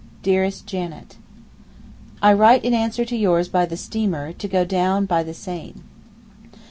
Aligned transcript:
DEAREST 0.23 0.65
JANET, 0.65 1.17
I 2.23 2.33
write 2.33 2.65
in 2.65 2.73
answer 2.73 3.05
to 3.05 3.15
yours 3.15 3.47
by 3.47 3.67
the 3.67 3.77
steamer, 3.77 4.33
to 4.33 4.47
go 4.47 4.65
down 4.65 5.05
by 5.05 5.21
the 5.21 5.35
same. 5.35 5.83